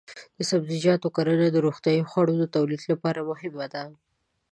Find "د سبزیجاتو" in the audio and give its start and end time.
0.37-1.07